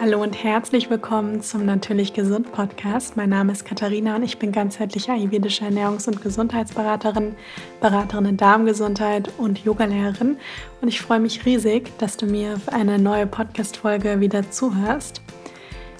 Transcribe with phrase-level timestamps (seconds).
[0.00, 3.16] Hallo und herzlich willkommen zum Natürlich Gesund Podcast.
[3.16, 7.34] Mein Name ist Katharina und ich bin ganzheitliche ayurvedische Ernährungs- und Gesundheitsberaterin,
[7.80, 10.36] Beraterin in Darmgesundheit und Yogalehrerin.
[10.80, 15.20] Und ich freue mich riesig, dass du mir für eine neue Podcast-Folge wieder zuhörst.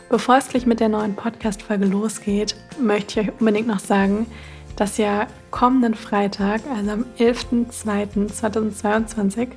[0.08, 4.28] Bevor es gleich mit der neuen Podcast-Folge losgeht, möchte ich euch unbedingt noch sagen,
[4.76, 9.48] dass ja kommenden Freitag, also am 11.02.2022,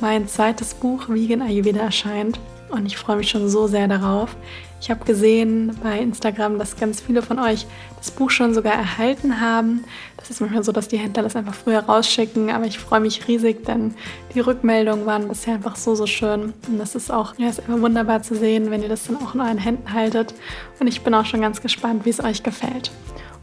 [0.00, 2.38] mein zweites Buch Vegan Ayurveda erscheint
[2.70, 4.36] und ich freue mich schon so sehr darauf.
[4.80, 7.66] Ich habe gesehen bei Instagram, dass ganz viele von euch
[7.98, 9.84] das Buch schon sogar erhalten haben.
[10.16, 13.28] Das ist manchmal so, dass die Händler das einfach früher rausschicken, aber ich freue mich
[13.28, 13.94] riesig, denn
[14.34, 16.54] die Rückmeldungen waren bisher einfach so, so schön.
[16.66, 19.34] Und das ist auch ja, ist einfach wunderbar zu sehen, wenn ihr das dann auch
[19.34, 20.34] in euren Händen haltet.
[20.78, 22.90] Und ich bin auch schon ganz gespannt, wie es euch gefällt.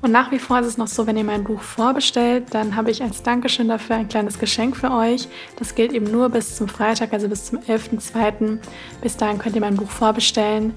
[0.02, 2.92] Und nach wie vor ist es noch so, wenn ihr mein Buch vorbestellt, dann habe
[2.92, 5.28] ich als Dankeschön dafür ein kleines Geschenk für euch.
[5.58, 8.60] Das gilt eben nur bis zum Freitag, also bis zum 11.02.
[9.02, 10.74] Bis dahin könnt ihr mein Buch vorbestellen.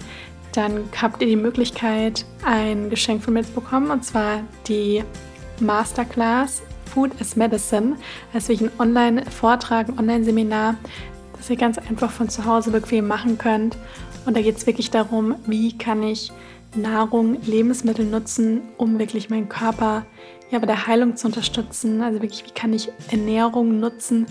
[0.52, 5.04] Dann habt ihr die Möglichkeit, ein Geschenk von mir zu bekommen, und zwar die
[5.60, 6.62] Masterclass
[6.92, 7.96] Food as Medicine.
[8.32, 10.76] Das wirklich ein Online-Vortrag, ein Online-Seminar,
[11.36, 13.76] das ihr ganz einfach von zu Hause bequem machen könnt.
[14.26, 16.32] Und da geht es wirklich darum, wie kann ich
[16.74, 20.06] Nahrung, Lebensmittel nutzen, um wirklich meinen Körper
[20.50, 22.02] ja, bei der Heilung zu unterstützen.
[22.02, 24.26] Also wirklich, wie kann ich Ernährung nutzen?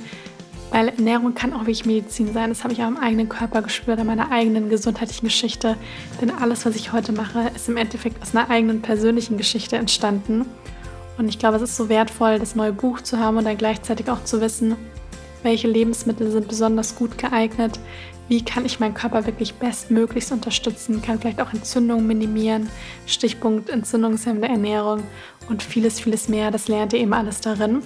[0.71, 2.49] Weil Ernährung kann auch wirklich Medizin sein.
[2.49, 5.75] Das habe ich auch im eigenen Körper gespürt, an meiner eigenen gesundheitlichen Geschichte.
[6.21, 10.45] Denn alles, was ich heute mache, ist im Endeffekt aus einer eigenen persönlichen Geschichte entstanden.
[11.17, 14.09] Und ich glaube, es ist so wertvoll, das neue Buch zu haben und dann gleichzeitig
[14.09, 14.75] auch zu wissen,
[15.43, 17.79] welche Lebensmittel sind besonders gut geeignet,
[18.29, 22.69] wie kann ich meinen Körper wirklich bestmöglichst unterstützen, kann vielleicht auch Entzündungen minimieren,
[23.05, 25.03] Stichpunkt entzündungshemmende Ernährung
[25.49, 26.51] und vieles, vieles mehr.
[26.51, 27.81] Das lernt ihr eben alles darin.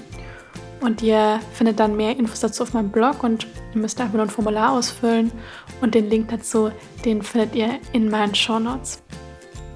[0.81, 4.23] Und ihr findet dann mehr Infos dazu auf meinem Blog und ihr müsst einfach nur
[4.23, 5.31] ein Formular ausfüllen
[5.80, 6.71] und den Link dazu,
[7.05, 9.02] den findet ihr in meinen Show Notes.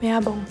[0.01, 0.45] Werbung.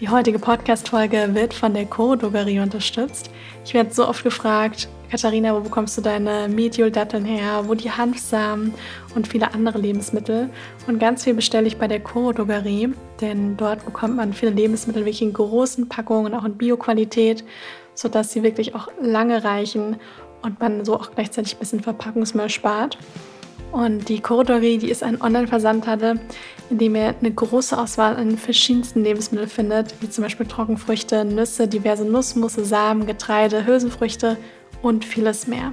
[0.00, 3.30] Die heutige Podcast-Folge wird von der Coro Drogerie unterstützt.
[3.66, 7.64] Ich werde so oft gefragt, Katharina, wo bekommst du deine Mediol-Datteln her?
[7.66, 8.74] Wo die Hanfsamen
[9.14, 10.50] und viele andere Lebensmittel?
[10.86, 12.90] Und ganz viel bestelle ich bei der Coro Drogerie,
[13.22, 17.42] denn dort bekommt man viele Lebensmittel wirklich in großen Packungen, auch in Bio-Qualität,
[17.94, 19.96] sodass sie wirklich auch lange reichen
[20.42, 22.98] und man so auch gleichzeitig ein bisschen Verpackungsmüll spart.
[23.72, 26.20] Und die Drogerie, die ist ein Online-Versandhandel,
[26.68, 31.66] in dem ihr eine große Auswahl an verschiedensten Lebensmitteln findet, wie zum Beispiel Trockenfrüchte, Nüsse,
[31.66, 34.36] diverse Nussmusse, Samen, Getreide, Hülsenfrüchte
[34.82, 35.72] und vieles mehr.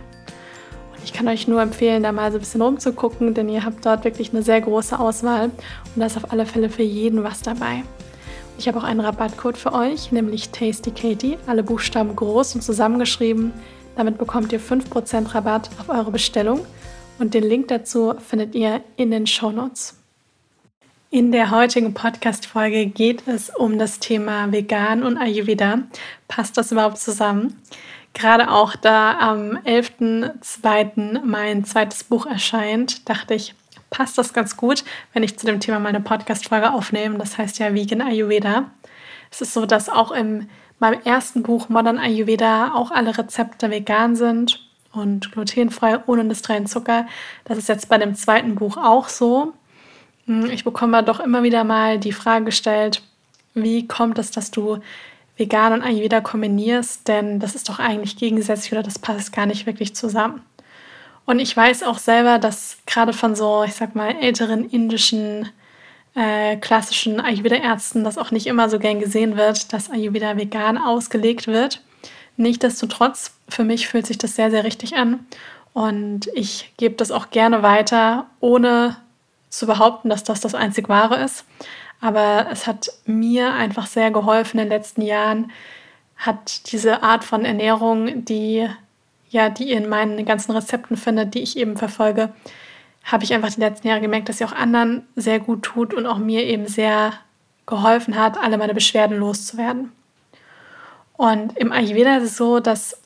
[0.94, 3.86] Und ich kann euch nur empfehlen, da mal so ein bisschen rumzugucken, denn ihr habt
[3.86, 7.42] dort wirklich eine sehr große Auswahl und da ist auf alle Fälle für jeden was
[7.42, 7.84] dabei.
[8.58, 13.52] Ich habe auch einen Rabattcode für euch, nämlich TastyKatie, alle Buchstaben groß und zusammengeschrieben.
[13.98, 16.66] Damit bekommt ihr 5% Rabatt auf eure Bestellung
[17.20, 19.98] und den Link dazu findet ihr in den Show Notes.
[21.12, 25.84] In der heutigen Podcast-Folge geht es um das Thema Vegan und Ayurveda.
[26.28, 27.62] Passt das überhaupt zusammen?
[28.16, 31.22] Gerade auch da am 11.02.
[31.26, 33.54] mein zweites Buch erscheint, dachte ich,
[33.90, 37.18] passt das ganz gut, wenn ich zu dem Thema meine Podcast-Folge aufnehme.
[37.18, 38.72] Das heißt ja Vegan Ayurveda.
[39.30, 40.50] Es ist so, dass auch in
[40.80, 47.08] meinem ersten Buch Modern Ayurveda auch alle Rezepte vegan sind und glutenfrei, ohne industriellen Zucker.
[47.44, 49.52] Das ist jetzt bei dem zweiten Buch auch so.
[50.52, 53.02] Ich bekomme doch immer wieder mal die Frage gestellt,
[53.54, 54.80] wie kommt es, dass du
[55.38, 59.66] vegan und Ayurveda kombinierst, denn das ist doch eigentlich gegensätzlich oder das passt gar nicht
[59.66, 60.42] wirklich zusammen.
[61.26, 65.50] Und ich weiß auch selber, dass gerade von so, ich sag mal, älteren indischen,
[66.14, 71.48] äh, klassischen Ayurveda-Ärzten das auch nicht immer so gern gesehen wird, dass Ayurveda vegan ausgelegt
[71.48, 71.82] wird.
[72.38, 75.26] Nichtsdestotrotz, für mich fühlt sich das sehr, sehr richtig an.
[75.74, 78.98] Und ich gebe das auch gerne weiter, ohne
[79.50, 81.46] zu behaupten, dass das das einzig wahre ist.
[82.06, 85.52] Aber es hat mir einfach sehr geholfen in den letzten Jahren,
[86.18, 88.70] hat diese Art von Ernährung, die
[89.32, 92.30] ja, die ihr in meinen ganzen Rezepten findet, die ich eben verfolge,
[93.04, 96.06] habe ich einfach die letzten Jahre gemerkt, dass sie auch anderen sehr gut tut und
[96.06, 97.14] auch mir eben sehr
[97.66, 99.92] geholfen hat, alle meine Beschwerden loszuwerden.
[101.18, 103.02] Und im Ayurveda ist es so, dass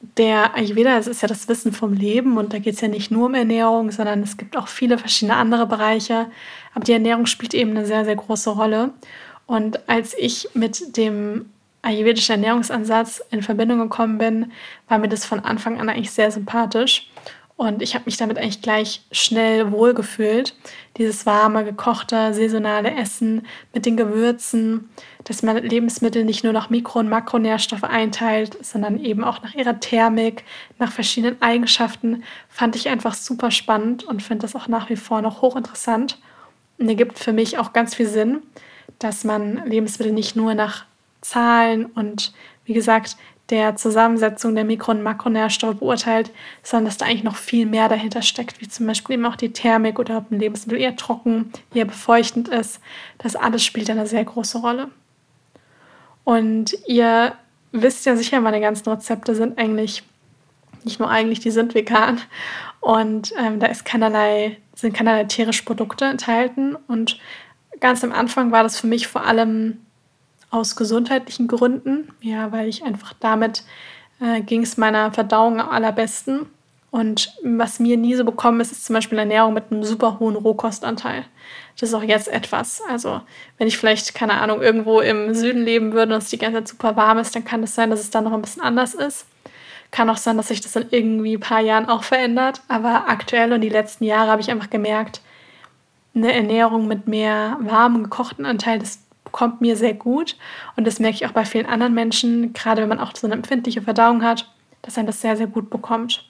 [0.00, 3.10] der Ayurveda, das ist ja das Wissen vom Leben und da geht es ja nicht
[3.10, 6.30] nur um Ernährung, sondern es gibt auch viele verschiedene andere Bereiche.
[6.74, 8.94] Aber die Ernährung spielt eben eine sehr, sehr große Rolle.
[9.46, 11.50] Und als ich mit dem
[11.82, 14.52] ayurvedischen Ernährungsansatz in Verbindung gekommen bin,
[14.88, 17.10] war mir das von Anfang an eigentlich sehr sympathisch.
[17.60, 20.56] Und ich habe mich damit eigentlich gleich schnell wohlgefühlt.
[20.96, 24.88] Dieses warme, gekochte, saisonale Essen mit den Gewürzen,
[25.24, 29.78] dass man Lebensmittel nicht nur nach Mikro- und Makronährstoffe einteilt, sondern eben auch nach ihrer
[29.78, 30.44] Thermik,
[30.78, 35.20] nach verschiedenen Eigenschaften, fand ich einfach super spannend und finde das auch nach wie vor
[35.20, 36.18] noch hochinteressant.
[36.78, 38.40] ergibt für mich auch ganz viel Sinn,
[39.00, 40.86] dass man Lebensmittel nicht nur nach
[41.20, 42.32] Zahlen und
[42.64, 43.18] wie gesagt
[43.50, 46.30] der Zusammensetzung der Mikro- und Makronährstoffe beurteilt,
[46.62, 49.52] sondern dass da eigentlich noch viel mehr dahinter steckt, wie zum Beispiel eben auch die
[49.52, 52.80] Thermik oder ob ein Lebensmittel eher trocken, eher befeuchtend ist.
[53.18, 54.88] Das alles spielt eine sehr große Rolle.
[56.24, 57.34] Und ihr
[57.72, 60.02] wisst ja sicher, meine ganzen Rezepte sind eigentlich,
[60.84, 62.20] nicht nur eigentlich, die sind vegan.
[62.80, 66.76] Und ähm, da ist keinerlei, sind keinerlei tierische Produkte enthalten.
[66.86, 67.18] Und
[67.80, 69.78] ganz am Anfang war das für mich vor allem
[70.50, 73.64] aus gesundheitlichen Gründen, ja, weil ich einfach damit
[74.20, 76.46] äh, ging es meiner Verdauung am allerbesten.
[76.90, 80.34] Und was mir nie so bekommen ist, ist zum Beispiel Ernährung mit einem super hohen
[80.34, 81.24] Rohkostanteil.
[81.78, 82.82] Das ist auch jetzt etwas.
[82.88, 83.20] Also,
[83.58, 86.68] wenn ich vielleicht, keine Ahnung, irgendwo im Süden leben würde und es die ganze Zeit
[86.68, 88.94] super warm ist, dann kann es das sein, dass es dann noch ein bisschen anders
[88.94, 89.26] ist.
[89.92, 92.60] Kann auch sein, dass sich das in irgendwie ein paar Jahren auch verändert.
[92.66, 95.20] Aber aktuell und die letzten Jahre habe ich einfach gemerkt,
[96.12, 98.98] eine Ernährung mit mehr warmen, gekochten Anteil, das
[99.32, 100.36] kommt mir sehr gut.
[100.76, 103.34] Und das merke ich auch bei vielen anderen Menschen, gerade wenn man auch so eine
[103.34, 104.50] empfindliche Verdauung hat,
[104.82, 106.24] dass man das sehr, sehr gut bekommt.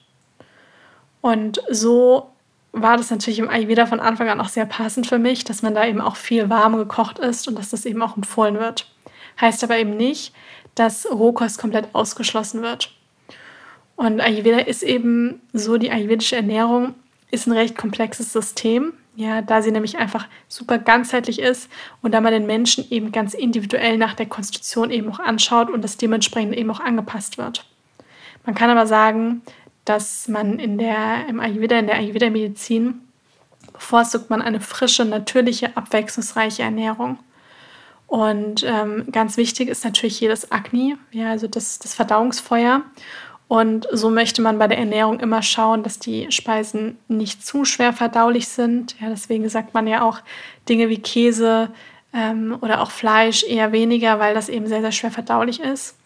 [1.21, 2.29] Und so
[2.73, 5.75] war das natürlich im Ayurveda von Anfang an auch sehr passend für mich, dass man
[5.75, 8.89] da eben auch viel warm gekocht ist und dass das eben auch empfohlen wird.
[9.39, 10.33] Heißt aber eben nicht,
[10.75, 12.93] dass Rohkost komplett ausgeschlossen wird.
[13.95, 16.95] Und Ayurveda ist eben so, die ayurvedische Ernährung
[17.29, 21.69] ist ein recht komplexes System, ja, da sie nämlich einfach super ganzheitlich ist
[22.01, 25.83] und da man den Menschen eben ganz individuell nach der Konstitution eben auch anschaut und
[25.83, 27.65] das dementsprechend eben auch angepasst wird.
[28.45, 29.41] Man kann aber sagen,
[29.85, 33.01] dass man in der, im Ayurveda, in der Ayurveda-Medizin
[33.73, 37.19] bevorzugt man eine frische, natürliche, abwechslungsreiche Ernährung.
[38.07, 42.83] Und ähm, ganz wichtig ist natürlich das Agni, ja, also das, das Verdauungsfeuer.
[43.51, 47.91] Und so möchte man bei der Ernährung immer schauen, dass die Speisen nicht zu schwer
[47.91, 48.95] verdaulich sind.
[49.01, 50.21] Ja, deswegen sagt man ja auch
[50.69, 51.69] Dinge wie Käse
[52.13, 55.97] ähm, oder auch Fleisch eher weniger, weil das eben sehr, sehr schwer verdaulich ist.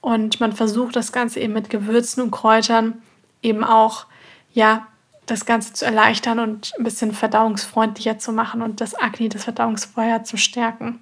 [0.00, 3.00] Und man versucht das Ganze eben mit Gewürzen und Kräutern
[3.40, 4.06] eben auch,
[4.52, 4.88] ja,
[5.26, 10.24] das Ganze zu erleichtern und ein bisschen verdauungsfreundlicher zu machen und das Akne, das Verdauungsfeuer
[10.24, 11.00] zu stärken.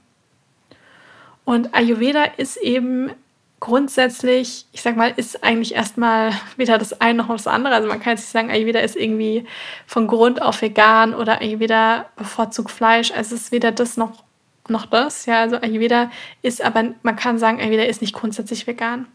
[1.47, 3.11] Und Ayurveda ist eben
[3.61, 7.75] grundsätzlich, ich sag mal, ist eigentlich erstmal weder das eine noch das andere.
[7.75, 9.47] Also man kann jetzt nicht sagen, Ayurveda ist irgendwie
[9.87, 13.11] von Grund auf vegan oder Ayurveda bevorzugt Fleisch.
[13.11, 14.25] Also es ist weder das noch,
[14.69, 15.27] noch das.
[15.27, 16.11] Ja, also Ayurveda
[16.43, 19.07] ist aber, man kann sagen, Ayurveda ist nicht grundsätzlich vegan.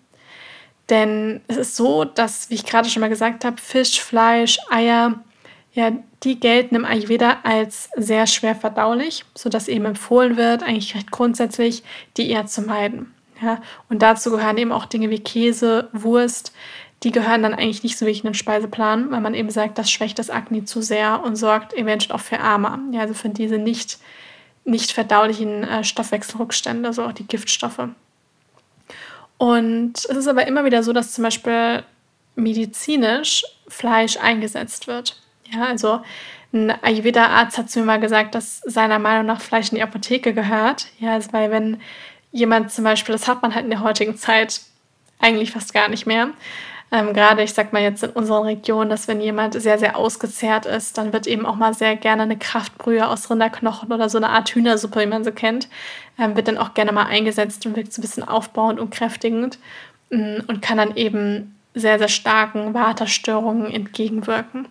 [0.89, 5.19] Denn es ist so, dass, wie ich gerade schon mal gesagt habe, Fisch, Fleisch, Eier,
[5.71, 5.91] ja,
[6.23, 11.83] die gelten im Ayurveda als sehr schwer verdaulich, sodass eben empfohlen wird, eigentlich recht grundsätzlich,
[12.17, 13.13] die eher zu meiden.
[13.43, 16.53] Ja, und dazu gehören eben auch Dinge wie Käse, Wurst,
[17.03, 19.91] die gehören dann eigentlich nicht so wirklich in den Speiseplan, weil man eben sagt, das
[19.91, 23.57] schwächt das Akne zu sehr und sorgt eventuell auch für Arme, ja, also für diese
[23.57, 23.97] nicht,
[24.63, 27.89] nicht verdaulichen äh, Stoffwechselrückstände, also auch die Giftstoffe.
[29.37, 31.83] Und es ist aber immer wieder so, dass zum Beispiel
[32.35, 35.21] medizinisch Fleisch eingesetzt wird.
[35.51, 36.01] Ja, also
[36.53, 40.33] ein Ayurveda-Arzt hat zu mir mal gesagt, dass seiner Meinung nach Fleisch in die Apotheke
[40.33, 40.87] gehört.
[40.99, 41.81] Ja, also weil wenn
[42.33, 44.59] jemand zum Beispiel, das hat man halt in der heutigen Zeit
[45.19, 46.33] eigentlich fast gar nicht mehr,
[46.93, 50.67] ähm, Gerade, ich sag mal jetzt in unserer Region, dass wenn jemand sehr, sehr ausgezehrt
[50.67, 54.29] ist, dann wird eben auch mal sehr gerne eine Kraftbrühe aus Rinderknochen oder so eine
[54.29, 55.69] Art Hühnersuppe, wie man sie kennt,
[56.19, 59.57] ähm, wird dann auch gerne mal eingesetzt und wirkt so ein bisschen aufbauend und kräftigend
[60.11, 64.67] mm, und kann dann eben sehr, sehr starken Waterstörungen entgegenwirken.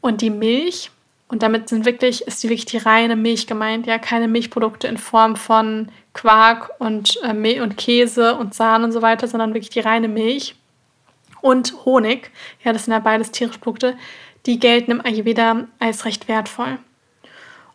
[0.00, 0.92] Und die Milch,
[1.34, 4.98] und damit sind wirklich, ist die wirklich die reine Milch gemeint, ja, keine Milchprodukte in
[4.98, 9.70] Form von Quark und äh, Mehl und Käse und Sahne und so weiter, sondern wirklich
[9.70, 10.54] die reine Milch
[11.40, 12.30] und Honig,
[12.62, 13.96] ja, das sind ja beides tierische Produkte,
[14.46, 16.78] die gelten im Ayurveda als recht wertvoll.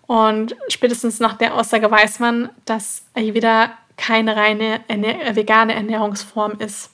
[0.07, 6.53] Und spätestens nach der Aussage weiß man, dass Ayurveda keine reine Ernähr äh, vegane Ernährungsform
[6.59, 6.91] ist.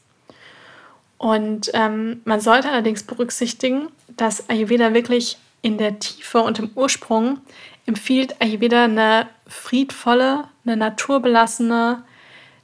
[1.19, 7.39] Und ähm, man sollte allerdings berücksichtigen, dass Ayurveda wirklich in der Tiefe und im Ursprung
[7.87, 12.03] empfiehlt Ayurveda eine friedvolle, eine naturbelassene,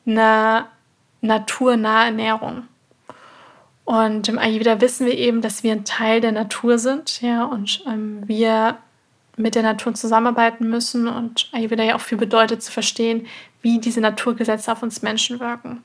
[0.06, 0.66] eine
[1.22, 2.68] naturnahe Ernährung.
[3.86, 7.84] Und im Ayurveda wissen wir eben, dass wir ein Teil der Natur sind, ja, und
[7.88, 8.78] ähm, wir
[9.36, 13.26] mit der Natur zusammenarbeiten müssen und Ayurveda ja auch viel bedeutet zu verstehen,
[13.64, 15.82] wie diese Naturgesetze auf uns Menschen wirken.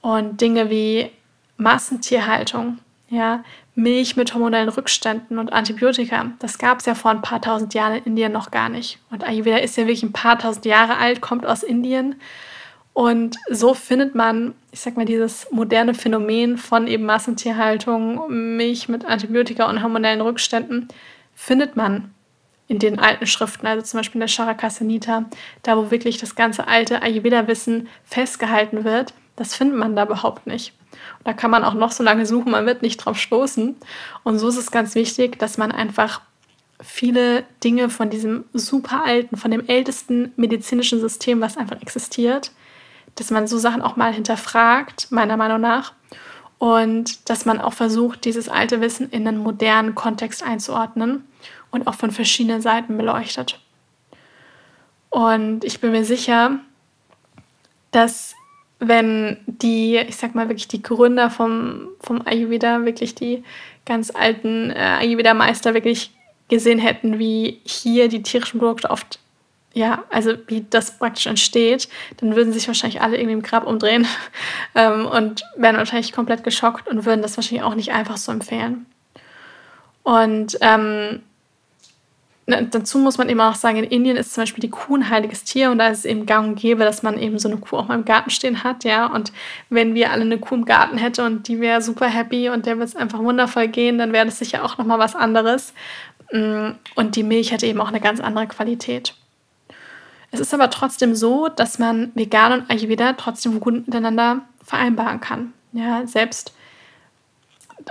[0.00, 1.10] Und Dinge wie
[1.56, 2.78] Massentierhaltung,
[3.08, 3.42] ja,
[3.74, 7.96] Milch mit hormonellen Rückständen und Antibiotika, das gab es ja vor ein paar tausend Jahren
[7.96, 8.98] in Indien noch gar nicht.
[9.10, 12.16] Und Ayurveda ist ja wirklich ein paar tausend Jahre alt, kommt aus Indien
[12.98, 19.04] und so findet man, ich sag mal, dieses moderne Phänomen von eben Massentierhaltung, Milch mit
[19.04, 20.88] Antibiotika und hormonellen Rückständen,
[21.32, 22.12] findet man
[22.66, 25.26] in den alten Schriften, also zum Beispiel in der Charakasanita,
[25.62, 30.72] da wo wirklich das ganze alte Ayurveda-Wissen festgehalten wird, das findet man da überhaupt nicht.
[31.18, 33.76] Und da kann man auch noch so lange suchen, man wird nicht drauf stoßen.
[34.24, 36.20] Und so ist es ganz wichtig, dass man einfach
[36.80, 42.50] viele Dinge von diesem super alten, von dem ältesten medizinischen System, was einfach existiert,
[43.14, 45.92] dass man so Sachen auch mal hinterfragt, meiner Meinung nach.
[46.58, 51.24] Und dass man auch versucht, dieses alte Wissen in einen modernen Kontext einzuordnen
[51.70, 53.60] und auch von verschiedenen Seiten beleuchtet.
[55.10, 56.58] Und ich bin mir sicher,
[57.92, 58.34] dass
[58.80, 63.42] wenn die, ich sag mal wirklich die Gründer vom, vom Ayurveda, wirklich die
[63.84, 66.12] ganz alten äh, Ayurveda-Meister wirklich
[66.48, 69.18] gesehen hätten, wie hier die tierischen Produkte oft,
[69.74, 74.06] ja, also wie das praktisch entsteht, dann würden sich wahrscheinlich alle irgendwie im Grab umdrehen
[74.74, 78.86] ähm, und wären wahrscheinlich komplett geschockt und würden das wahrscheinlich auch nicht einfach so empfehlen.
[80.04, 81.22] Und ähm,
[82.48, 85.44] dazu muss man eben auch sagen, in Indien ist zum Beispiel die Kuh ein heiliges
[85.44, 87.76] Tier und da ist es eben gang und gäbe, dass man eben so eine Kuh
[87.76, 89.06] auch mal im Garten stehen hat, ja.
[89.06, 89.32] Und
[89.68, 92.78] wenn wir alle eine Kuh im Garten hätten und die wäre super happy und der
[92.78, 95.74] wird es einfach wundervoll gehen, dann wäre das sicher auch nochmal was anderes.
[96.32, 99.14] Mm, und die Milch hätte eben auch eine ganz andere Qualität.
[100.30, 105.52] Es ist aber trotzdem so, dass man vegan und Ayurveda trotzdem gut miteinander vereinbaren kann.
[105.72, 106.54] Ja, selbst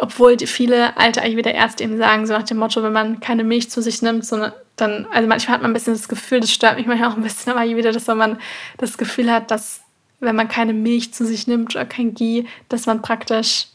[0.02, 3.82] obwohl viele alte Ayurveda-Ärzte eben sagen, so nach dem Motto, wenn man keine Milch zu
[3.82, 6.86] sich nimmt, sondern dann, also manchmal hat man ein bisschen das Gefühl, das stört mich
[6.86, 8.40] manchmal auch ein bisschen am Ayurveda, dass man
[8.78, 9.82] das Gefühl hat, dass
[10.20, 13.68] wenn man keine Milch zu sich nimmt oder kein Ghee, dass man praktisch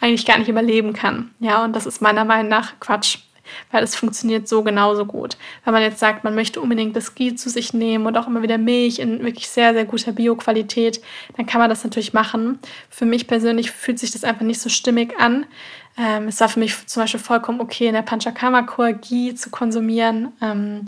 [0.00, 1.30] eigentlich gar nicht überleben kann.
[1.40, 3.18] Ja, und das ist meiner Meinung nach Quatsch
[3.70, 5.36] weil es funktioniert so genauso gut.
[5.64, 8.42] Wenn man jetzt sagt, man möchte unbedingt das Ghee zu sich nehmen und auch immer
[8.42, 11.00] wieder Milch in wirklich sehr, sehr guter Bio-Qualität,
[11.36, 12.58] dann kann man das natürlich machen.
[12.90, 15.46] Für mich persönlich fühlt sich das einfach nicht so stimmig an.
[15.98, 20.32] Ähm, es war für mich zum Beispiel vollkommen okay, in der Panchakarma-Kur Ghee zu konsumieren.
[20.42, 20.86] Ähm,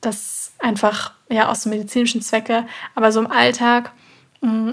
[0.00, 3.92] das einfach ja aus medizinischen Zwecke, aber so im Alltag
[4.40, 4.70] mm,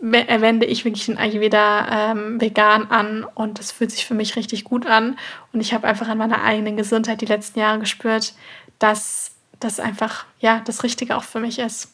[0.00, 4.64] wende ich wirklich den Ayurveda ähm, vegan an und das fühlt sich für mich richtig
[4.64, 5.18] gut an.
[5.52, 8.34] Und ich habe einfach an meiner eigenen Gesundheit die letzten Jahre gespürt,
[8.78, 11.92] dass das einfach ja das Richtige auch für mich ist.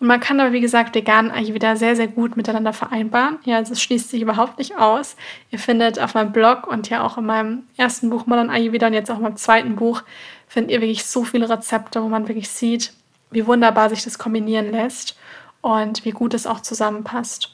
[0.00, 3.38] Und man kann aber, wie gesagt, vegan Ayurveda sehr, sehr gut miteinander vereinbaren.
[3.44, 5.16] Ja, also es schließt sich überhaupt nicht aus.
[5.50, 8.92] Ihr findet auf meinem Blog und ja auch in meinem ersten Buch Modern Ayurveda und
[8.92, 10.02] jetzt auch in meinem zweiten Buch,
[10.46, 12.92] findet ihr wirklich so viele Rezepte, wo man wirklich sieht,
[13.30, 15.16] wie wunderbar sich das kombinieren lässt
[15.64, 17.48] und wie gut es auch zusammenpasst.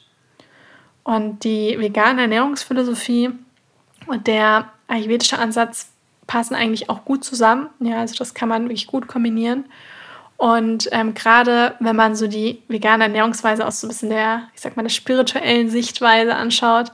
[1.03, 3.29] Und die vegane Ernährungsphilosophie
[4.05, 5.93] und der ayurvedische Ansatz
[6.27, 7.69] passen eigentlich auch gut zusammen.
[7.79, 9.63] Ja, also das kann man wirklich gut kombinieren.
[10.41, 14.61] Und ähm, gerade wenn man so die vegane Ernährungsweise aus so ein bisschen der, ich
[14.61, 16.91] sag mal, der spirituellen Sichtweise anschaut,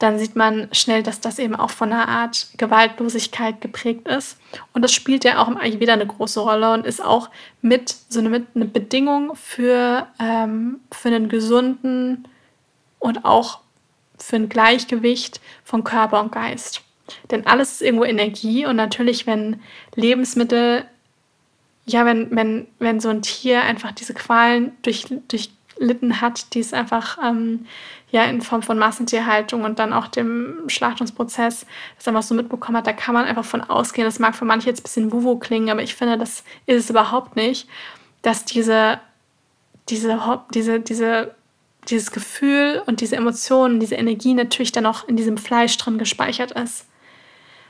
[0.00, 4.40] dann sieht man schnell, dass das eben auch von einer Art Gewaltlosigkeit geprägt ist.
[4.72, 7.30] Und das spielt ja auch im Ayurveda eine große Rolle und ist auch
[7.62, 12.26] mit so eine, mit eine Bedingung für, ähm, für einen gesunden
[12.98, 13.60] und auch
[14.18, 16.82] für ein Gleichgewicht von Körper und Geist.
[17.30, 19.60] Denn alles ist irgendwo Energie und natürlich, wenn
[19.94, 20.84] Lebensmittel
[21.88, 26.74] ja, wenn, wenn, wenn so ein Tier einfach diese Qualen durch, durchlitten hat, die es
[26.74, 27.66] einfach ähm,
[28.10, 31.66] ja in Form von Massentierhaltung und dann auch dem Schlachtungsprozess
[31.96, 34.06] das einfach so mitbekommen hat, da kann man einfach von ausgehen.
[34.06, 36.90] Das mag für manche jetzt ein bisschen wuwu klingen, aber ich finde, das ist es
[36.90, 37.66] überhaupt nicht,
[38.20, 39.00] dass diese,
[39.88, 40.20] diese,
[40.52, 41.34] diese, diese,
[41.88, 46.50] dieses Gefühl und diese Emotionen, diese Energie natürlich dann auch in diesem Fleisch drin gespeichert
[46.50, 46.86] ist.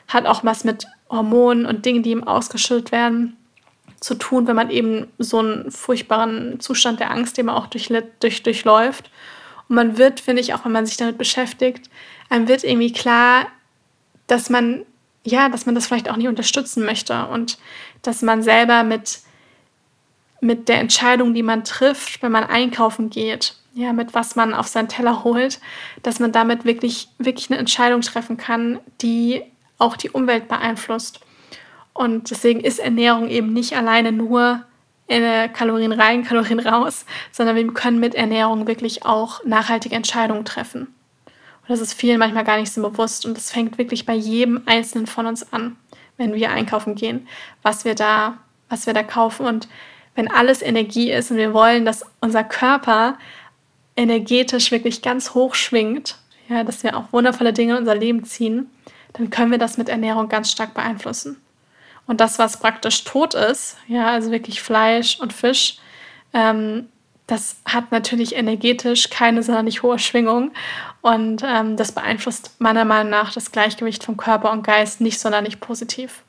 [0.09, 3.37] Hat auch was mit Hormonen und Dingen, die ihm ausgeschüttet werden
[4.01, 7.93] zu tun, wenn man eben so einen furchtbaren Zustand der Angst, den man auch durch,
[8.21, 9.11] durch, durchläuft.
[9.69, 11.91] Und man wird, finde ich, auch wenn man sich damit beschäftigt,
[12.31, 13.47] einem wird irgendwie klar,
[14.27, 14.85] dass man,
[15.25, 17.59] ja, dass man das vielleicht auch nicht unterstützen möchte und
[18.03, 19.21] dass man selber mit,
[20.41, 24.67] mit der Entscheidung, die man trifft, wenn man einkaufen geht, ja, mit was man auf
[24.67, 25.61] seinen Teller holt,
[26.03, 29.43] dass man damit wirklich, wirklich eine Entscheidung treffen kann, die
[29.79, 31.21] auch die Umwelt beeinflusst.
[31.99, 34.63] Und deswegen ist Ernährung eben nicht alleine nur
[35.09, 40.83] Kalorien rein, Kalorien raus, sondern wir können mit Ernährung wirklich auch nachhaltige Entscheidungen treffen.
[40.83, 43.27] Und das ist vielen manchmal gar nicht so bewusst.
[43.27, 45.77] Und das fängt wirklich bei jedem Einzelnen von uns an,
[46.19, 47.27] wenn wir einkaufen gehen,
[47.65, 48.39] was wir da,
[48.69, 49.45] was wir da kaufen.
[49.45, 49.69] Und
[50.15, 53.19] wenn alles Energie ist und wir wollen, dass unser Körper
[53.97, 56.17] energetisch wirklich ganz hoch schwingt,
[56.49, 58.71] ja, dass wir auch wundervolle Dinge in unser Leben ziehen,
[59.15, 61.39] dann können wir das mit Ernährung ganz stark beeinflussen.
[62.09, 65.77] Und das, was praktisch tot ist, ja, also wirklich Fleisch und Fisch,
[66.33, 66.89] ähm,
[67.27, 70.51] das hat natürlich energetisch keine sonderlich hohe Schwingung
[71.03, 75.61] und ähm, das beeinflusst meiner Meinung nach das Gleichgewicht von Körper und Geist nicht sonderlich
[75.61, 76.23] positiv.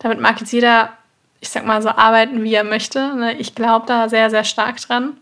[0.00, 0.92] damit mag jetzt jeder,
[1.40, 3.14] ich sag mal so, arbeiten, wie er möchte.
[3.14, 3.34] Ne?
[3.38, 5.16] Ich glaube da sehr, sehr stark dran,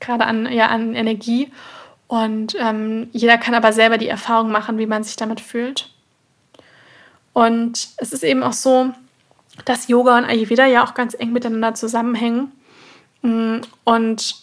[0.00, 1.52] gerade an, ja, an Energie.
[2.08, 5.90] Und ähm, jeder kann aber selber die Erfahrung machen, wie man sich damit fühlt.
[7.32, 8.92] Und es ist eben auch so,
[9.64, 12.52] dass Yoga und Ayurveda ja auch ganz eng miteinander zusammenhängen.
[13.22, 14.36] Mm, und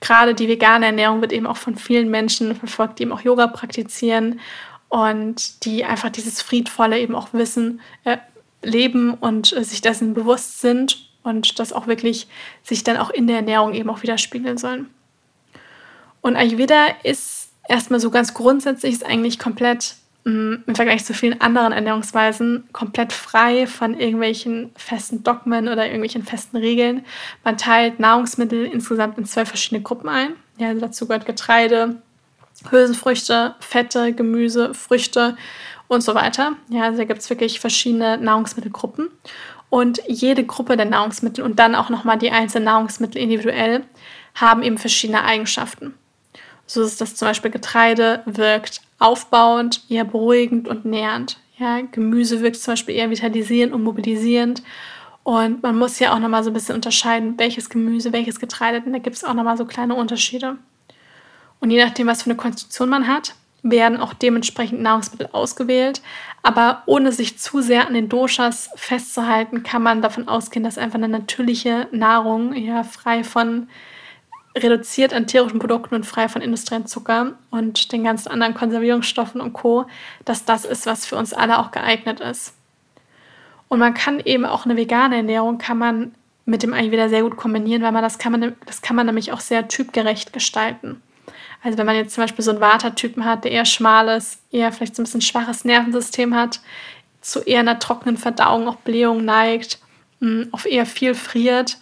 [0.00, 3.46] gerade die vegane Ernährung wird eben auch von vielen Menschen verfolgt, die eben auch Yoga
[3.46, 4.40] praktizieren
[4.88, 8.18] und die einfach dieses Friedvolle eben auch wissen, äh,
[8.62, 12.28] leben und äh, sich dessen bewusst sind und das auch wirklich
[12.62, 14.90] sich dann auch in der Ernährung eben auch widerspiegeln sollen.
[16.20, 21.72] Und Ayurveda ist erstmal so ganz grundsätzlich ist eigentlich komplett im Vergleich zu vielen anderen
[21.72, 27.04] Ernährungsweisen komplett frei von irgendwelchen festen Dogmen oder irgendwelchen festen Regeln.
[27.42, 30.34] Man teilt Nahrungsmittel insgesamt in zwei verschiedene Gruppen ein.
[30.58, 31.96] Ja, also dazu gehört Getreide,
[32.70, 35.36] Hülsenfrüchte, Fette, Gemüse, Früchte
[35.88, 36.52] und so weiter.
[36.68, 39.08] Ja, also da gibt es wirklich verschiedene Nahrungsmittelgruppen.
[39.70, 43.82] Und jede Gruppe der Nahrungsmittel und dann auch nochmal die einzelnen Nahrungsmittel individuell
[44.34, 45.94] haben eben verschiedene Eigenschaften.
[46.66, 51.38] So ist das zum Beispiel Getreide wirkt aufbauend, eher beruhigend und nährend.
[51.58, 54.62] Ja, Gemüse wirkt zum Beispiel eher vitalisierend und mobilisierend.
[55.24, 58.92] Und man muss ja auch nochmal so ein bisschen unterscheiden, welches Gemüse, welches Getreide, denn
[58.92, 60.56] da gibt es auch nochmal so kleine Unterschiede.
[61.60, 66.02] Und je nachdem, was für eine Konstitution man hat, werden auch dementsprechend Nahrungsmittel ausgewählt.
[66.42, 70.98] Aber ohne sich zu sehr an den Doshas festzuhalten, kann man davon ausgehen, dass einfach
[70.98, 73.68] eine natürliche Nahrung, ja, frei von
[74.56, 79.52] reduziert an tierischen Produkten und frei von industriellen Zucker und den ganzen anderen Konservierungsstoffen und
[79.52, 79.86] Co.,
[80.24, 82.54] dass das ist, was für uns alle auch geeignet ist.
[83.68, 87.36] Und man kann eben auch eine vegane Ernährung kann man mit dem Ayurveda sehr gut
[87.36, 91.00] kombinieren, weil man das kann man, das kann man nämlich auch sehr typgerecht gestalten.
[91.62, 94.72] Also wenn man jetzt zum Beispiel so einen Vata-Typen hat, der eher schmal ist, eher
[94.72, 96.60] vielleicht so ein bisschen schwaches Nervensystem hat,
[97.20, 99.78] zu eher einer trockenen Verdauung, auch Blähung neigt,
[100.20, 101.78] mm, auf eher viel friert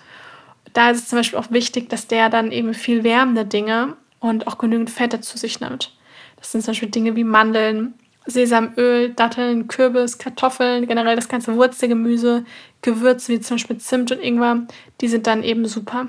[0.72, 4.46] da ist es zum Beispiel auch wichtig, dass der dann eben viel wärmende Dinge und
[4.46, 5.92] auch genügend Fette zu sich nimmt.
[6.36, 7.94] Das sind zum Beispiel Dinge wie Mandeln,
[8.26, 12.44] Sesamöl, Datteln, Kürbis, Kartoffeln, generell das ganze Wurzelgemüse,
[12.82, 14.66] Gewürze wie zum Beispiel Zimt und Ingwer,
[15.00, 16.08] die sind dann eben super.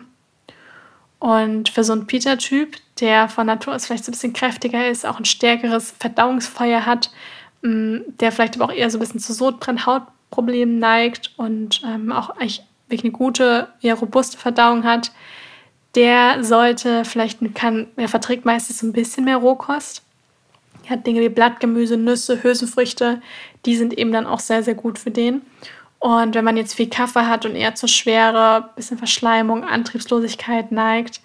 [1.20, 5.06] Und für so einen Peter-Typ, der von Natur aus vielleicht so ein bisschen kräftiger ist,
[5.06, 7.12] auch ein stärkeres Verdauungsfeuer hat,
[7.62, 12.12] mm, der vielleicht aber auch eher so ein bisschen zu Sodbrennen, Hautproblemen neigt und ähm,
[12.12, 15.12] auch eigentlich wirklich eine gute, eher robuste Verdauung hat,
[15.96, 20.04] der sollte vielleicht, kann, er verträgt meistens ein bisschen mehr Rohkost.
[20.86, 23.22] Er hat Dinge wie Blattgemüse, Nüsse, Hülsenfrüchte,
[23.66, 25.42] die sind eben dann auch sehr, sehr gut für den.
[26.00, 31.22] Und wenn man jetzt viel Kaffee hat und eher zur Schwere, bisschen Verschleimung, Antriebslosigkeit neigt,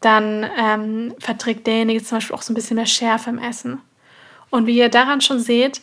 [0.00, 3.80] dann ähm, verträgt derjenige zum Beispiel auch so ein bisschen mehr Schärfe im Essen.
[4.50, 5.80] Und wie ihr daran schon seht,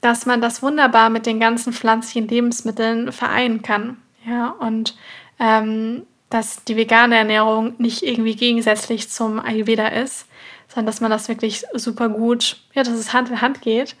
[0.00, 3.96] dass man das wunderbar mit den ganzen pflanzlichen Lebensmitteln vereinen kann.
[4.26, 4.96] Ja, und
[5.38, 10.26] ähm, dass die vegane Ernährung nicht irgendwie gegensätzlich zum Ayurveda ist,
[10.68, 13.96] sondern dass man das wirklich super gut, ja, dass es Hand in Hand geht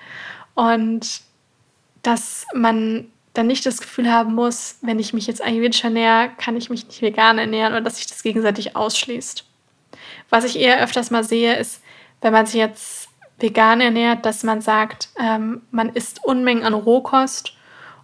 [0.54, 1.22] und
[2.02, 6.56] dass man dann nicht das Gefühl haben muss, wenn ich mich jetzt ayurvedisch ernähre, kann
[6.56, 9.44] ich mich nicht vegan ernähren oder dass sich das gegenseitig ausschließt.
[10.30, 11.82] Was ich eher öfters mal sehe, ist,
[12.20, 17.54] wenn man sich jetzt vegan ernährt, dass man sagt, ähm, man isst Unmengen an Rohkost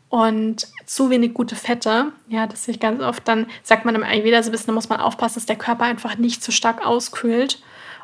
[0.09, 2.13] und zu wenig gute Fette.
[2.29, 3.27] Ja, das sehe ich ganz oft.
[3.29, 5.85] Dann sagt man im Ayurveda so ein bisschen, da muss man aufpassen, dass der Körper
[5.85, 7.61] einfach nicht zu stark auskühlt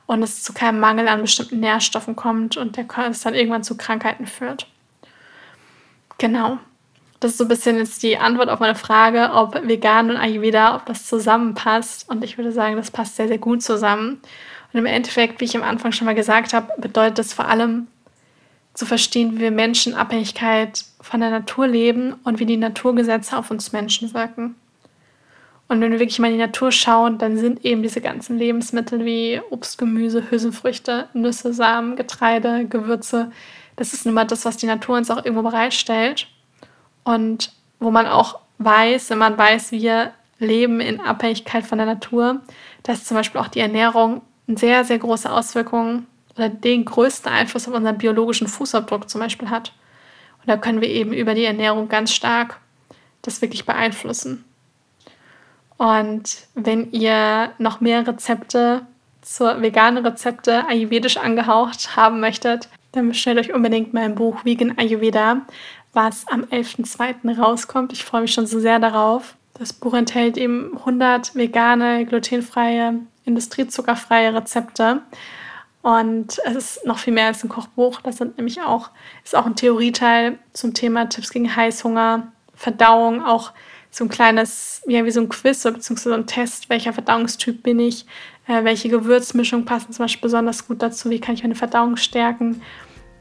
[0.06, 3.64] und es zu keinem Mangel an bestimmten Nährstoffen kommt und der Körper es dann irgendwann
[3.64, 4.66] zu Krankheiten führt.
[6.18, 6.58] Genau.
[7.20, 10.74] Das ist so ein bisschen jetzt die Antwort auf meine Frage, ob vegan und Ayurveda,
[10.74, 12.08] ob das zusammenpasst.
[12.10, 14.20] Und ich würde sagen, das passt sehr, sehr gut zusammen.
[14.72, 17.86] Und im Endeffekt, wie ich am Anfang schon mal gesagt habe, bedeutet das vor allem
[18.74, 23.50] zu verstehen, wie wir Menschen Abhängigkeit von der Natur leben und wie die Naturgesetze auf
[23.50, 24.54] uns Menschen wirken.
[25.68, 29.04] Und wenn wir wirklich mal in die Natur schauen, dann sind eben diese ganzen Lebensmittel
[29.04, 33.30] wie Obst, Gemüse, Hülsenfrüchte, Nüsse, Samen, Getreide, Gewürze,
[33.76, 36.28] das ist nun mal das, was die Natur uns auch irgendwo bereitstellt.
[37.04, 42.40] Und wo man auch weiß, wenn man weiß, wir leben in Abhängigkeit von der Natur,
[42.82, 47.68] dass zum Beispiel auch die Ernährung eine sehr, sehr große Auswirkungen oder den größten Einfluss
[47.68, 49.72] auf unseren biologischen Fußabdruck zum Beispiel hat.
[50.40, 52.58] Und da können wir eben über die Ernährung ganz stark
[53.22, 54.44] das wirklich beeinflussen.
[55.78, 58.82] Und wenn ihr noch mehr Rezepte
[59.20, 65.42] zur veganen Rezepte ayurvedisch angehaucht haben möchtet, dann bestellt euch unbedingt mein Buch Vegan Ayurveda,
[65.92, 67.38] was am 11.02.
[67.38, 67.92] rauskommt.
[67.92, 69.36] Ich freue mich schon so sehr darauf.
[69.54, 75.02] Das Buch enthält eben 100 vegane, glutenfreie, industriezuckerfreie Rezepte
[75.82, 78.00] und es ist noch viel mehr als ein Kochbuch.
[78.02, 78.90] Das sind nämlich auch,
[79.24, 83.52] ist auch ein Theorieteil zum Thema Tipps gegen Heißhunger, Verdauung auch
[83.90, 87.80] so ein kleines, ja, wie so ein Quiz oder so ein Test, welcher Verdauungstyp bin
[87.80, 88.06] ich,
[88.46, 92.62] äh, welche Gewürzmischung passen zum Beispiel besonders gut dazu, wie kann ich meine Verdauung stärken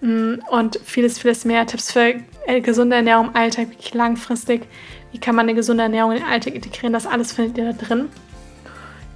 [0.02, 1.65] mm, und vieles, vieles mehr.
[1.65, 4.67] Tipps für äh, gesunde Ernährung im Alltag, wirklich langfristig.
[5.12, 6.93] Wie kann man eine gesunde Ernährung in den Alltag integrieren?
[6.93, 8.08] Das alles findet ihr da drin.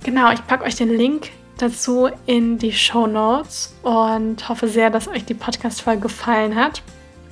[0.03, 5.07] Genau, ich packe euch den Link dazu in die Show Notes und hoffe sehr, dass
[5.07, 6.81] euch die Podcast-Folge gefallen hat,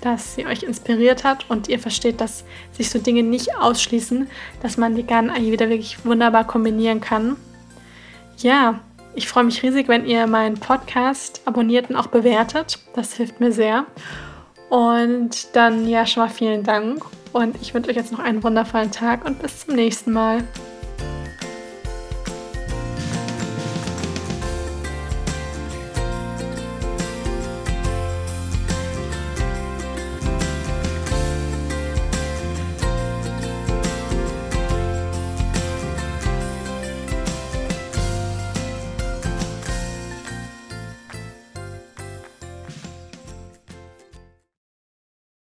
[0.02, 4.28] dass sie euch inspiriert hat und ihr versteht, dass sich so Dinge nicht ausschließen,
[4.62, 7.36] dass man die Vegan wieder wirklich wunderbar kombinieren kann.
[8.38, 8.80] Ja,
[9.16, 12.80] ich freue mich riesig, wenn ihr meinen Podcast abonniert und auch bewertet.
[12.96, 13.86] Das hilft mir sehr.
[14.70, 18.92] Und dann ja schon mal vielen Dank und ich wünsche euch jetzt noch einen wundervollen
[18.92, 20.44] Tag und bis zum nächsten Mal.